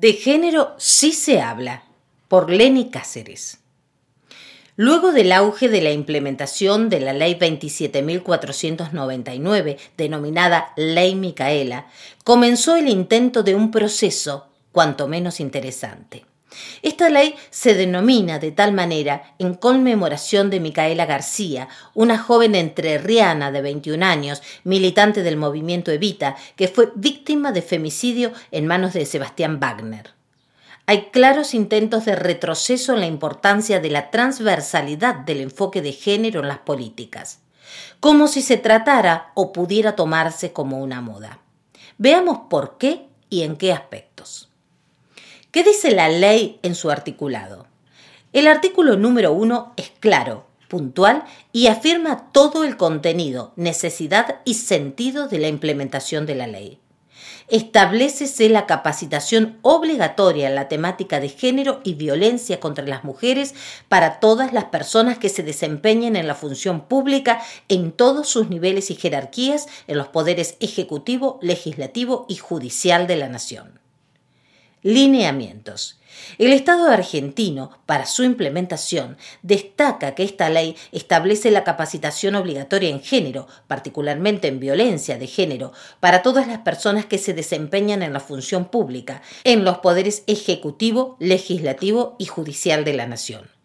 De 0.00 0.14
género 0.14 0.74
sí 0.78 1.12
se 1.12 1.42
habla, 1.42 1.82
por 2.26 2.48
Lenny 2.48 2.88
Cáceres. 2.88 3.58
Luego 4.74 5.12
del 5.12 5.30
auge 5.30 5.68
de 5.68 5.82
la 5.82 5.90
implementación 5.90 6.88
de 6.88 7.00
la 7.00 7.12
Ley 7.12 7.34
27.499, 7.34 9.76
denominada 9.98 10.72
Ley 10.76 11.14
Micaela, 11.14 11.88
comenzó 12.24 12.76
el 12.76 12.88
intento 12.88 13.42
de 13.42 13.54
un 13.54 13.70
proceso 13.70 14.46
cuanto 14.72 15.06
menos 15.06 15.38
interesante. 15.38 16.24
Esta 16.82 17.08
ley 17.10 17.34
se 17.50 17.74
denomina 17.74 18.38
de 18.38 18.50
tal 18.52 18.72
manera 18.72 19.34
en 19.38 19.54
conmemoración 19.54 20.50
de 20.50 20.60
Micaela 20.60 21.06
García, 21.06 21.68
una 21.94 22.18
joven 22.18 22.54
entrerriana 22.54 23.52
de 23.52 23.62
21 23.62 24.04
años, 24.04 24.42
militante 24.64 25.22
del 25.22 25.36
movimiento 25.36 25.90
Evita, 25.90 26.36
que 26.56 26.68
fue 26.68 26.92
víctima 26.94 27.52
de 27.52 27.62
femicidio 27.62 28.32
en 28.50 28.66
manos 28.66 28.92
de 28.92 29.06
Sebastián 29.06 29.60
Wagner. 29.60 30.10
Hay 30.86 31.10
claros 31.12 31.54
intentos 31.54 32.04
de 32.04 32.16
retroceso 32.16 32.94
en 32.94 33.00
la 33.00 33.06
importancia 33.06 33.78
de 33.78 33.90
la 33.90 34.10
transversalidad 34.10 35.14
del 35.14 35.40
enfoque 35.40 35.82
de 35.82 35.92
género 35.92 36.40
en 36.40 36.48
las 36.48 36.58
políticas, 36.58 37.40
como 38.00 38.26
si 38.26 38.42
se 38.42 38.56
tratara 38.56 39.30
o 39.34 39.52
pudiera 39.52 39.94
tomarse 39.94 40.52
como 40.52 40.80
una 40.80 41.00
moda. 41.00 41.38
Veamos 41.98 42.40
por 42.50 42.76
qué 42.78 43.06
y 43.28 43.42
en 43.42 43.56
qué 43.56 43.72
aspectos. 43.72 44.49
¿Qué 45.52 45.64
dice 45.64 45.90
la 45.90 46.08
ley 46.08 46.60
en 46.62 46.76
su 46.76 46.92
articulado? 46.92 47.66
El 48.32 48.46
artículo 48.46 48.96
número 48.96 49.32
uno 49.32 49.72
es 49.76 49.90
claro, 49.98 50.46
puntual 50.68 51.24
y 51.50 51.66
afirma 51.66 52.30
todo 52.30 52.62
el 52.62 52.76
contenido, 52.76 53.52
necesidad 53.56 54.42
y 54.44 54.54
sentido 54.54 55.26
de 55.26 55.40
la 55.40 55.48
implementación 55.48 56.24
de 56.24 56.36
la 56.36 56.46
ley. 56.46 56.78
Establecese 57.48 58.48
la 58.48 58.66
capacitación 58.66 59.58
obligatoria 59.62 60.46
en 60.46 60.54
la 60.54 60.68
temática 60.68 61.18
de 61.18 61.30
género 61.30 61.80
y 61.82 61.94
violencia 61.94 62.60
contra 62.60 62.86
las 62.86 63.02
mujeres 63.02 63.56
para 63.88 64.20
todas 64.20 64.52
las 64.52 64.66
personas 64.66 65.18
que 65.18 65.30
se 65.30 65.42
desempeñen 65.42 66.14
en 66.14 66.28
la 66.28 66.36
función 66.36 66.82
pública 66.82 67.42
en 67.66 67.90
todos 67.90 68.28
sus 68.28 68.48
niveles 68.50 68.92
y 68.92 68.94
jerarquías 68.94 69.66
en 69.88 69.98
los 69.98 70.06
poderes 70.06 70.56
ejecutivo, 70.60 71.40
legislativo 71.42 72.24
y 72.28 72.36
judicial 72.36 73.08
de 73.08 73.16
la 73.16 73.28
nación. 73.28 73.80
Lineamientos. 74.82 75.98
El 76.38 76.52
Estado 76.52 76.90
argentino, 76.90 77.70
para 77.86 78.06
su 78.06 78.24
implementación, 78.24 79.18
destaca 79.42 80.14
que 80.14 80.22
esta 80.22 80.48
ley 80.48 80.76
establece 80.90 81.50
la 81.50 81.64
capacitación 81.64 82.34
obligatoria 82.34 82.88
en 82.88 83.02
género, 83.02 83.46
particularmente 83.66 84.48
en 84.48 84.58
violencia 84.58 85.18
de 85.18 85.26
género, 85.26 85.72
para 86.00 86.22
todas 86.22 86.46
las 86.46 86.58
personas 86.60 87.04
que 87.04 87.18
se 87.18 87.34
desempeñan 87.34 88.02
en 88.02 88.12
la 88.12 88.20
función 88.20 88.66
pública, 88.66 89.22
en 89.44 89.64
los 89.64 89.78
poderes 89.78 90.24
ejecutivo, 90.26 91.16
legislativo 91.20 92.16
y 92.18 92.26
judicial 92.26 92.84
de 92.84 92.94
la 92.94 93.06
nación. 93.06 93.59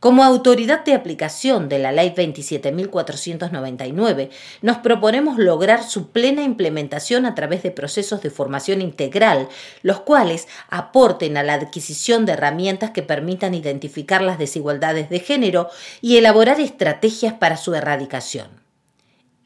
Como 0.00 0.22
autoridad 0.22 0.84
de 0.84 0.94
aplicación 0.94 1.68
de 1.68 1.78
la 1.78 1.92
Ley 1.92 2.14
27.499, 2.16 4.30
nos 4.62 4.78
proponemos 4.78 5.38
lograr 5.38 5.82
su 5.82 6.10
plena 6.10 6.42
implementación 6.42 7.26
a 7.26 7.34
través 7.34 7.62
de 7.62 7.70
procesos 7.70 8.22
de 8.22 8.30
formación 8.30 8.80
integral, 8.80 9.48
los 9.82 10.00
cuales 10.00 10.48
aporten 10.68 11.36
a 11.36 11.42
la 11.42 11.54
adquisición 11.54 12.26
de 12.26 12.32
herramientas 12.32 12.90
que 12.90 13.02
permitan 13.02 13.54
identificar 13.54 14.22
las 14.22 14.38
desigualdades 14.38 15.10
de 15.10 15.20
género 15.20 15.68
y 16.00 16.16
elaborar 16.16 16.60
estrategias 16.60 17.34
para 17.34 17.56
su 17.56 17.74
erradicación. 17.74 18.67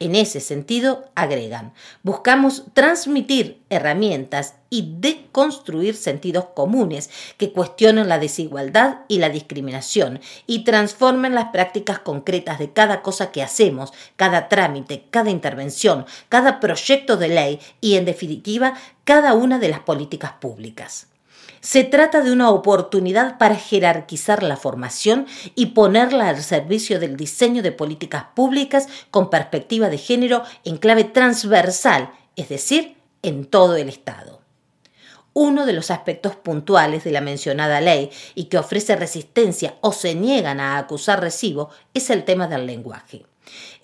En 0.02 0.16
ese 0.16 0.40
sentido, 0.40 1.04
agregan, 1.14 1.74
buscamos 2.02 2.64
transmitir 2.74 3.62
herramientas 3.70 4.56
y 4.68 4.96
deconstruir 4.98 5.94
sentidos 5.94 6.46
comunes 6.56 7.08
que 7.36 7.52
cuestionen 7.52 8.08
la 8.08 8.18
desigualdad 8.18 9.02
y 9.06 9.18
la 9.18 9.28
discriminación 9.28 10.18
y 10.48 10.64
transformen 10.64 11.36
las 11.36 11.50
prácticas 11.52 12.00
concretas 12.00 12.58
de 12.58 12.72
cada 12.72 13.00
cosa 13.00 13.30
que 13.30 13.44
hacemos, 13.44 13.92
cada 14.16 14.48
trámite, 14.48 15.04
cada 15.12 15.30
intervención, 15.30 16.04
cada 16.28 16.58
proyecto 16.58 17.16
de 17.16 17.28
ley 17.28 17.60
y, 17.80 17.94
en 17.94 18.04
definitiva, 18.04 18.74
cada 19.04 19.34
una 19.34 19.60
de 19.60 19.68
las 19.68 19.80
políticas 19.80 20.32
públicas. 20.32 21.11
Se 21.62 21.84
trata 21.84 22.22
de 22.22 22.32
una 22.32 22.50
oportunidad 22.50 23.38
para 23.38 23.54
jerarquizar 23.54 24.42
la 24.42 24.56
formación 24.56 25.28
y 25.54 25.66
ponerla 25.66 26.28
al 26.28 26.42
servicio 26.42 26.98
del 26.98 27.16
diseño 27.16 27.62
de 27.62 27.70
políticas 27.70 28.24
públicas 28.34 28.88
con 29.12 29.30
perspectiva 29.30 29.88
de 29.88 29.96
género 29.96 30.42
en 30.64 30.76
clave 30.76 31.04
transversal, 31.04 32.10
es 32.34 32.48
decir, 32.48 32.96
en 33.22 33.44
todo 33.44 33.76
el 33.76 33.88
Estado. 33.88 34.40
Uno 35.34 35.64
de 35.64 35.72
los 35.72 35.92
aspectos 35.92 36.34
puntuales 36.34 37.04
de 37.04 37.12
la 37.12 37.20
mencionada 37.20 37.80
ley 37.80 38.10
y 38.34 38.46
que 38.46 38.58
ofrece 38.58 38.96
resistencia 38.96 39.76
o 39.82 39.92
se 39.92 40.16
niegan 40.16 40.58
a 40.58 40.78
acusar 40.78 41.20
recibo 41.20 41.70
es 41.94 42.10
el 42.10 42.24
tema 42.24 42.48
del 42.48 42.66
lenguaje. 42.66 43.24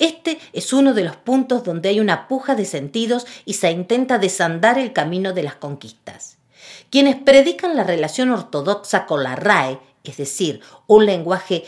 Este 0.01 0.41
es 0.53 0.73
uno 0.73 0.95
de 0.95 1.05
los 1.05 1.15
puntos 1.15 1.63
donde 1.63 1.91
hay 1.91 2.01
una 2.01 2.27
puja 2.27 2.57
de 2.57 2.65
sentidos 2.65 3.25
y 3.45 3.55
se 3.55 3.71
intenta 3.71 4.19
desandar 4.19 4.81
el 4.81 4.93
camino 4.93 5.33
de 5.33 5.45
las 5.45 5.55
conquistas. 5.55 6.38
Quienes 6.91 7.17
predican 7.17 7.77
la 7.77 7.85
relación 7.85 8.31
ortodoxa 8.31 9.05
con 9.05 9.23
la 9.23 9.37
RAE, 9.37 9.79
es 10.05 10.17
decir, 10.17 10.61
un 10.87 11.05
lenguaje 11.05 11.65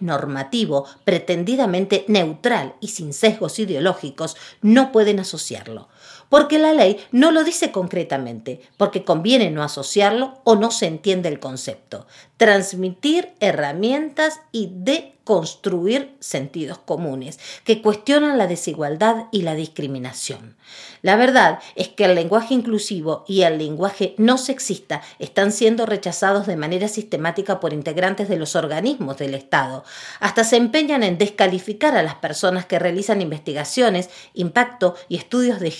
normativo, 0.00 0.86
pretendidamente 1.04 2.04
neutral 2.06 2.76
y 2.80 2.88
sin 2.88 3.12
sesgos 3.12 3.58
ideológicos, 3.58 4.36
no 4.62 4.92
pueden 4.92 5.18
asociarlo, 5.18 5.88
porque 6.30 6.58
la 6.58 6.72
ley 6.72 6.98
no 7.12 7.32
lo 7.32 7.44
dice 7.44 7.70
concretamente, 7.70 8.62
porque 8.78 9.04
conviene 9.04 9.50
no 9.50 9.62
asociarlo 9.62 10.40
o 10.44 10.56
no 10.56 10.70
se 10.70 10.86
entiende 10.86 11.28
el 11.28 11.40
concepto. 11.40 12.06
Transmitir 12.38 13.34
herramientas 13.40 14.40
y 14.50 14.70
de 14.72 15.12
construir 15.24 16.16
sentidos 16.18 16.78
comunes 16.78 17.38
que 17.62 17.82
cuestionan 17.82 18.36
la 18.36 18.48
desigualdad 18.48 19.26
y 19.30 19.42
la 19.42 19.54
discriminación. 19.54 20.56
La 21.02 21.14
verdad 21.14 21.60
es 21.76 21.88
que 21.88 22.04
el 22.06 22.14
lenguaje 22.14 22.54
inclusivo 22.54 23.24
y 23.28 23.42
el 23.42 23.58
lenguaje 23.58 24.14
no 24.18 24.38
sexista 24.38 25.02
están 25.18 25.52
siendo 25.52 25.86
rechazados 25.86 26.48
de 26.48 26.56
manera 26.56 26.88
sistemática 26.88 27.60
por 27.60 27.72
integrantes 27.72 28.28
de 28.28 28.38
los 28.38 28.56
organismos 28.56 29.18
del 29.18 29.34
Estado. 29.34 29.84
Hasta 30.18 30.42
se 30.42 30.56
empeñan 30.56 31.02
en 31.02 31.16
descalificar 31.16 31.96
a 31.96 32.02
las 32.02 32.16
personas 32.16 32.66
que 32.66 32.78
realizan 32.78 33.22
investigaciones, 33.22 34.10
impacto 34.34 34.96
y 35.08 35.16
estudios 35.16 35.60
de 35.60 35.70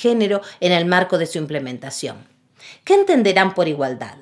en 0.60 0.72
el 0.72 0.84
marco 0.84 1.18
de 1.18 1.26
su 1.26 1.38
implementación. 1.38 2.26
¿Qué 2.84 2.94
entenderán 2.94 3.54
por 3.54 3.68
igualdad? 3.68 4.16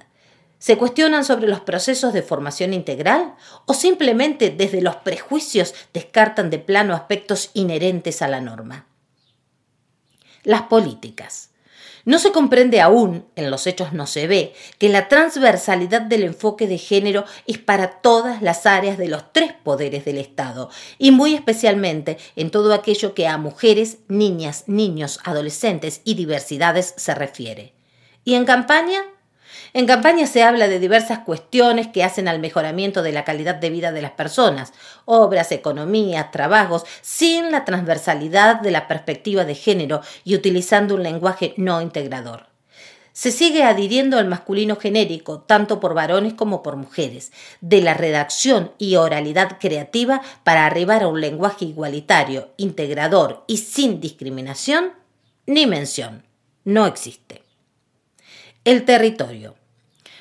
¿Se 0.58 0.76
cuestionan 0.76 1.24
sobre 1.24 1.46
los 1.46 1.60
procesos 1.60 2.12
de 2.12 2.22
formación 2.22 2.74
integral 2.74 3.34
o 3.66 3.74
simplemente 3.74 4.50
desde 4.50 4.82
los 4.82 4.96
prejuicios 4.96 5.74
descartan 5.92 6.50
de 6.50 6.58
plano 6.58 6.94
aspectos 6.94 7.50
inherentes 7.54 8.22
a 8.22 8.28
la 8.28 8.40
norma? 8.40 8.86
Las 10.42 10.62
políticas. 10.62 11.50
No 12.04 12.18
se 12.18 12.32
comprende 12.32 12.80
aún, 12.80 13.26
en 13.36 13.50
los 13.50 13.66
hechos 13.66 13.92
no 13.92 14.06
se 14.06 14.26
ve, 14.26 14.54
que 14.78 14.88
la 14.88 15.08
transversalidad 15.08 16.02
del 16.02 16.22
enfoque 16.22 16.66
de 16.66 16.78
género 16.78 17.24
es 17.46 17.58
para 17.58 18.00
todas 18.00 18.42
las 18.42 18.66
áreas 18.66 18.98
de 18.98 19.08
los 19.08 19.32
tres 19.32 19.52
poderes 19.52 20.04
del 20.04 20.18
Estado, 20.18 20.70
y 20.98 21.10
muy 21.10 21.34
especialmente 21.34 22.18
en 22.36 22.50
todo 22.50 22.72
aquello 22.72 23.14
que 23.14 23.26
a 23.26 23.38
mujeres, 23.38 23.98
niñas, 24.08 24.64
niños, 24.66 25.20
adolescentes 25.24 26.00
y 26.04 26.14
diversidades 26.14 26.94
se 26.96 27.14
refiere. 27.14 27.74
¿Y 28.24 28.34
en 28.34 28.44
campaña? 28.44 29.00
En 29.74 29.86
campaña 29.86 30.26
se 30.26 30.42
habla 30.42 30.66
de 30.66 30.78
diversas 30.78 31.20
cuestiones 31.20 31.88
que 31.88 32.02
hacen 32.02 32.26
al 32.26 32.38
mejoramiento 32.38 33.02
de 33.02 33.12
la 33.12 33.24
calidad 33.24 33.56
de 33.56 33.70
vida 33.70 33.92
de 33.92 34.02
las 34.02 34.12
personas, 34.12 34.72
obras, 35.04 35.52
economías, 35.52 36.30
trabajos, 36.30 36.84
sin 37.02 37.52
la 37.52 37.64
transversalidad 37.64 38.60
de 38.60 38.70
la 38.70 38.88
perspectiva 38.88 39.44
de 39.44 39.54
género 39.54 40.00
y 40.24 40.34
utilizando 40.34 40.94
un 40.94 41.02
lenguaje 41.02 41.54
no 41.56 41.82
integrador. 41.82 42.46
Se 43.12 43.32
sigue 43.32 43.64
adhiriendo 43.64 44.16
al 44.16 44.28
masculino 44.28 44.76
genérico, 44.76 45.40
tanto 45.40 45.80
por 45.80 45.92
varones 45.92 46.34
como 46.34 46.62
por 46.62 46.76
mujeres, 46.76 47.32
de 47.60 47.80
la 47.80 47.92
redacción 47.92 48.70
y 48.78 48.94
oralidad 48.94 49.58
creativa 49.58 50.22
para 50.44 50.66
arribar 50.66 51.02
a 51.02 51.08
un 51.08 51.20
lenguaje 51.20 51.64
igualitario, 51.64 52.50
integrador 52.56 53.42
y 53.48 53.56
sin 53.56 54.00
discriminación, 54.00 54.92
ni 55.46 55.66
mención. 55.66 56.22
No 56.64 56.86
existe. 56.86 57.47
El 58.64 58.84
territorio. 58.84 59.54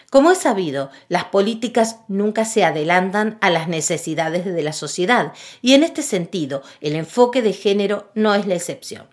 Como 0.09 0.31
es 0.31 0.37
sabido, 0.37 0.89
las 1.09 1.25
políticas 1.25 1.99
nunca 2.07 2.45
se 2.45 2.63
adelantan 2.63 3.37
a 3.41 3.49
las 3.49 3.67
necesidades 3.67 4.45
de 4.45 4.63
la 4.63 4.71
sociedad 4.71 5.33
y 5.61 5.73
en 5.73 5.83
este 5.83 6.01
sentido 6.01 6.63
el 6.79 6.95
enfoque 6.95 7.41
de 7.41 7.51
género 7.51 8.09
no 8.13 8.33
es 8.35 8.47
la 8.47 8.55
excepción. 8.55 9.07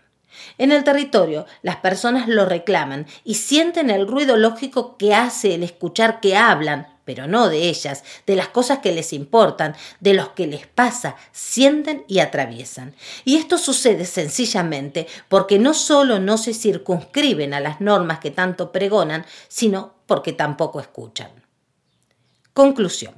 En 0.58 0.70
el 0.70 0.84
territorio, 0.84 1.46
las 1.62 1.76
personas 1.76 2.28
lo 2.28 2.44
reclaman 2.44 3.06
y 3.24 3.34
sienten 3.34 3.90
el 3.90 4.06
ruido 4.06 4.36
lógico 4.36 4.96
que 4.96 5.14
hace 5.14 5.54
el 5.54 5.64
escuchar 5.64 6.20
que 6.20 6.36
hablan, 6.36 6.93
pero 7.04 7.26
no 7.26 7.48
de 7.48 7.68
ellas, 7.68 8.04
de 8.26 8.36
las 8.36 8.48
cosas 8.48 8.78
que 8.78 8.92
les 8.92 9.12
importan, 9.12 9.74
de 10.00 10.14
los 10.14 10.30
que 10.30 10.46
les 10.46 10.66
pasa, 10.66 11.16
sienten 11.32 12.04
y 12.08 12.20
atraviesan. 12.20 12.94
Y 13.24 13.36
esto 13.36 13.58
sucede 13.58 14.04
sencillamente 14.04 15.06
porque 15.28 15.58
no 15.58 15.74
solo 15.74 16.18
no 16.18 16.38
se 16.38 16.54
circunscriben 16.54 17.54
a 17.54 17.60
las 17.60 17.80
normas 17.80 18.18
que 18.18 18.30
tanto 18.30 18.72
pregonan, 18.72 19.24
sino 19.48 19.94
porque 20.06 20.32
tampoco 20.32 20.80
escuchan. 20.80 21.30
Conclusión. 22.52 23.14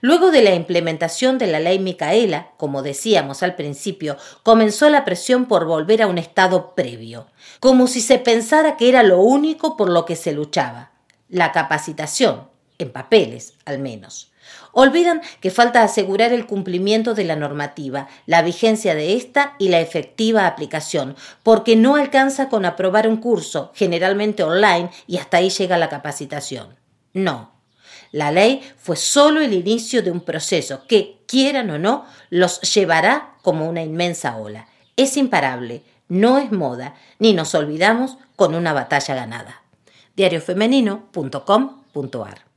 Luego 0.00 0.30
de 0.30 0.42
la 0.42 0.54
implementación 0.54 1.38
de 1.38 1.46
la 1.46 1.60
ley 1.60 1.78
Micaela, 1.78 2.50
como 2.58 2.82
decíamos 2.82 3.42
al 3.42 3.54
principio, 3.54 4.18
comenzó 4.42 4.90
la 4.90 5.04
presión 5.04 5.46
por 5.46 5.64
volver 5.64 6.02
a 6.02 6.06
un 6.06 6.18
estado 6.18 6.74
previo, 6.74 7.26
como 7.58 7.86
si 7.86 8.02
se 8.02 8.18
pensara 8.18 8.76
que 8.76 8.90
era 8.90 9.02
lo 9.02 9.20
único 9.20 9.78
por 9.78 9.88
lo 9.88 10.04
que 10.04 10.14
se 10.14 10.32
luchaba, 10.32 10.90
la 11.30 11.52
capacitación, 11.52 12.48
en 12.78 12.90
papeles 12.90 13.54
al 13.64 13.78
menos. 13.78 14.32
Olvidan 14.72 15.22
que 15.40 15.50
falta 15.50 15.82
asegurar 15.82 16.32
el 16.32 16.46
cumplimiento 16.46 17.14
de 17.14 17.24
la 17.24 17.36
normativa, 17.36 18.08
la 18.26 18.42
vigencia 18.42 18.94
de 18.94 19.14
esta 19.14 19.54
y 19.58 19.68
la 19.68 19.80
efectiva 19.80 20.46
aplicación, 20.46 21.16
porque 21.42 21.76
no 21.76 21.96
alcanza 21.96 22.48
con 22.48 22.64
aprobar 22.64 23.08
un 23.08 23.18
curso, 23.18 23.72
generalmente 23.74 24.42
online, 24.42 24.90
y 25.06 25.18
hasta 25.18 25.38
ahí 25.38 25.50
llega 25.50 25.78
la 25.78 25.88
capacitación. 25.88 26.76
No. 27.12 27.52
La 28.10 28.30
ley 28.30 28.62
fue 28.76 28.96
solo 28.96 29.40
el 29.40 29.52
inicio 29.52 30.02
de 30.02 30.10
un 30.10 30.20
proceso 30.20 30.86
que, 30.86 31.18
quieran 31.26 31.70
o 31.70 31.78
no, 31.78 32.04
los 32.30 32.60
llevará 32.74 33.34
como 33.42 33.68
una 33.68 33.82
inmensa 33.82 34.36
ola. 34.36 34.68
Es 34.96 35.16
imparable, 35.16 35.82
no 36.08 36.38
es 36.38 36.52
moda, 36.52 36.94
ni 37.18 37.32
nos 37.32 37.54
olvidamos 37.54 38.18
con 38.36 38.54
una 38.54 38.72
batalla 38.72 39.14
ganada. 39.14 39.62
diariofemenino.com.ar 40.16 42.53